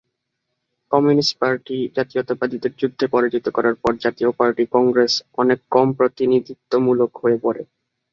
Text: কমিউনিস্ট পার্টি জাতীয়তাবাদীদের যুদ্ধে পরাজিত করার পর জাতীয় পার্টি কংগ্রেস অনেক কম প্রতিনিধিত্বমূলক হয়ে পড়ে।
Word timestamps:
কমিউনিস্ট 0.91 1.33
পার্টি 1.41 1.77
জাতীয়তাবাদীদের 1.97 2.73
যুদ্ধে 2.77 3.05
পরাজিত 3.07 3.45
করার 3.49 3.75
পর 3.75 3.91
জাতীয় 4.03 4.29
পার্টি 4.39 4.63
কংগ্রেস 4.75 5.13
অনেক 5.37 5.59
কম 5.71 5.87
প্রতিনিধিত্বমূলক 5.99 7.11
হয়ে 7.21 7.37
পড়ে। 7.43 7.61